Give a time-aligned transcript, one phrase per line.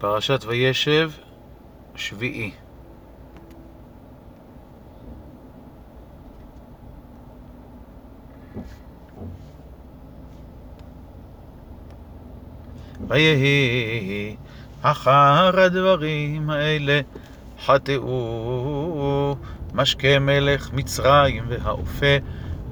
[0.00, 1.10] פרשת וישב,
[1.94, 2.50] שביעי.
[13.08, 14.36] ויהי
[14.82, 17.00] אחר הדברים האלה
[17.64, 19.36] חטאו
[19.74, 22.16] משקה מלך מצרים והאופה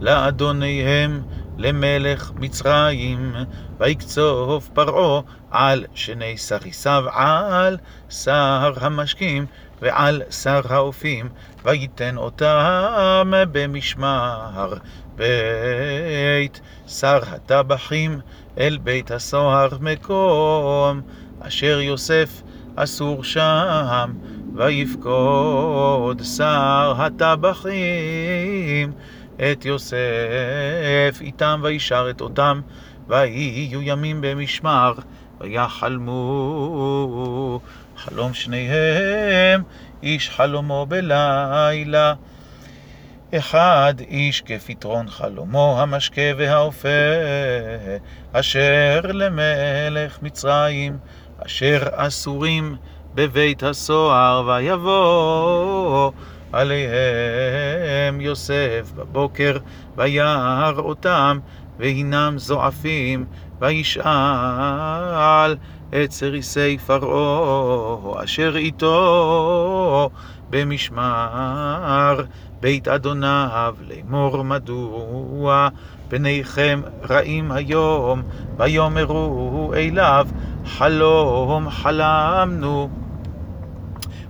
[0.00, 1.22] לאדוניהם
[1.58, 3.34] למלך מצרים,
[3.78, 5.20] ויקצוף פרעה
[5.50, 7.76] על שני סריסיו, על
[8.10, 9.46] שר המשקים
[9.82, 11.28] ועל שר האופים,
[11.64, 14.74] ויתן אותם במשמר
[15.16, 18.20] בית שר הטבחים
[18.58, 21.00] אל בית הסוהר מקום,
[21.40, 22.42] אשר יוסף
[22.76, 24.12] אסור שם,
[24.54, 28.92] ויפקוד שר הטבחים
[29.38, 32.60] את יוסף איתם וישרת אותם,
[33.08, 34.92] ויהיו ימים במשמר,
[35.40, 36.20] ויחלמו
[37.96, 39.62] חלום שניהם,
[40.02, 42.14] איש חלומו בלילה.
[43.34, 46.88] אחד איש כפתרון חלומו המשקה והאופה,
[48.32, 50.98] אשר למלך מצרים,
[51.46, 52.76] אשר אסורים
[53.14, 56.10] בבית הסוהר, ויבוא
[56.52, 59.56] עליהם יוסף בבוקר,
[59.96, 61.38] וירא אותם,
[61.78, 63.24] והינם זועפים,
[63.60, 65.56] וישאל
[65.90, 70.10] את סריסי פרעה, אשר איתו
[70.50, 72.24] במשמר
[72.60, 75.68] בית אדוניו, לאמור מדוע
[76.08, 76.80] פניכם
[77.10, 78.22] רעים היום,
[78.56, 80.28] ויאמרו אליו,
[80.66, 83.07] חלום חלמנו.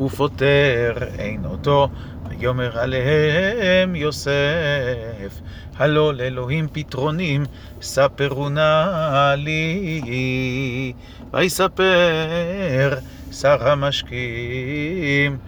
[0.00, 1.88] ופוטר אין אותו,
[2.28, 5.40] ויאמר עליהם יוסף,
[5.76, 7.44] הלא לאלוהים פתרונים,
[7.82, 10.92] ספרו נא לי.
[11.32, 12.98] ויספר
[13.32, 15.38] שר המשקים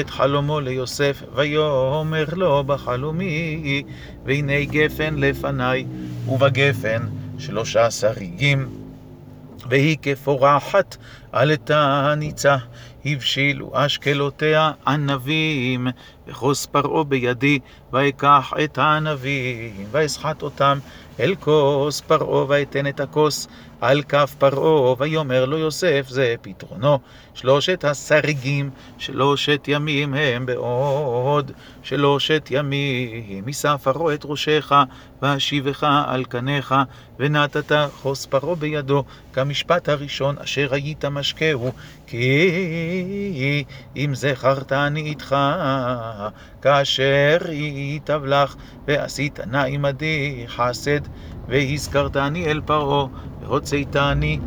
[0.00, 3.82] את חלומו ליוסף, ויאמר לו בחלומי,
[4.24, 5.86] והנה גפן לפניי,
[6.28, 7.02] ובגפן
[7.38, 8.68] שלושה שריגים.
[9.68, 10.96] והיא כפורחת
[11.32, 12.56] עלתה ניצה,
[13.04, 15.86] הבשילו אשקלותיה ענבים,
[16.26, 17.58] וכוס פרעה בידי,
[17.92, 20.78] ואקח את הענבים, ואסחט אותם
[21.20, 23.48] אל כוס פרעה, ואתן את הכוס
[23.80, 26.98] על כף פרעה, ויאמר לו יוסף, זה פתרונו.
[27.34, 31.52] שלושת השריגים, שלושת ימים הם בעוד,
[31.82, 33.44] שלושת ימים.
[33.46, 34.72] יישא פרעה את ראשך,
[35.22, 36.74] ואשיבך על קניך,
[37.18, 41.72] ונתת חוס פרעה בידו, כמשפט הראשון אשר היית משקהו,
[42.06, 42.48] כי
[43.96, 45.36] אם זכרתני איתך,
[46.62, 48.54] כאשר ייטב לך,
[48.86, 51.00] ועשית נא עמדי חסד,
[51.48, 53.06] והזכרתני אל פרעה,
[53.40, 54.38] והוצאתני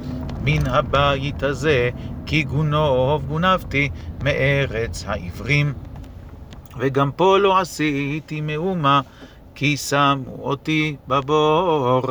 [0.42, 1.90] מן הבית הזה,
[2.26, 3.90] כי גונוב גונבתי
[4.24, 5.74] מארץ העברים.
[6.78, 9.02] וגם פה לא עשיתי מאומה,
[9.56, 12.02] כי שמו אותי בבור.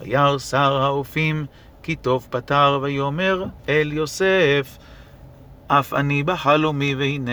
[0.00, 1.46] וירא שר האופים,
[1.82, 4.78] כי טוב פתר, ויאמר אל יוסף,
[5.68, 7.30] אף אני בחלומי, והנה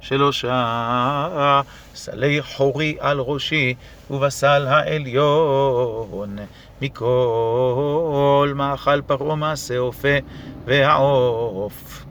[0.00, 1.60] שלושה
[1.94, 3.74] סלי חורי על ראשי,
[4.10, 6.36] ובסל העליון
[6.82, 10.18] מכל מאכל פרעה מעשה אופה
[10.64, 12.04] והעוף.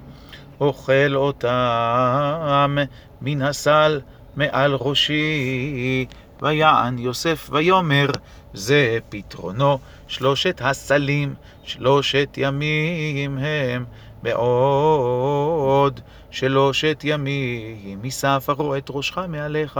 [0.61, 2.78] אוכל אותם
[3.22, 4.01] מן הסל
[4.35, 6.06] מעל ראשי,
[6.41, 8.07] ויען יוסף ויאמר,
[8.53, 11.33] זה פתרונו, שלושת הסלים,
[11.63, 13.85] שלושת ימים הם
[14.23, 15.99] בעוד
[16.31, 17.99] שלושת ימים.
[18.03, 19.79] יישא פרעה את ראשך מעליך,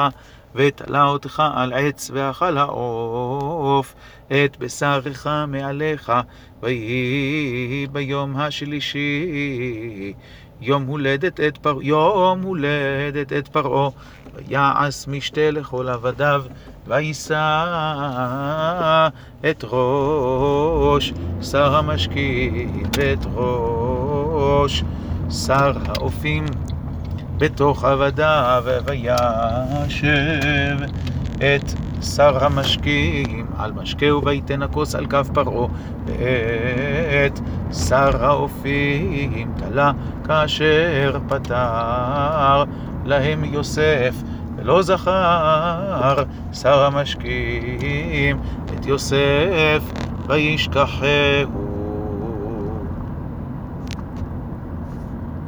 [0.56, 3.96] ותלה אותך על עץ, ואכל העוף
[4.28, 6.12] את בשרך מעליך,
[6.62, 10.14] ויהי ביום השלישי.
[10.62, 13.90] יום הולדת את פרעה, יום הולדת את פרעה,
[14.36, 16.44] ויעש משתה לכל עבדיו,
[16.88, 17.38] ויישא
[19.50, 24.84] את ראש שר המשקים, ואת ראש
[25.30, 26.46] שר האופים
[27.38, 30.00] בתוך עבדיו, וישב
[31.40, 31.72] את
[32.02, 35.68] שר המשקים על משקהו, ויתן הכוס על כף פרעה,
[36.06, 37.40] ואת
[37.72, 39.52] שר האופים.
[39.58, 39.92] תלה
[40.28, 42.64] כאשר פתר
[43.06, 44.16] להם יוסף,
[44.56, 48.40] ולא זכר שר המשקים
[48.74, 49.84] את יוסף,
[50.28, 51.69] וישכחהו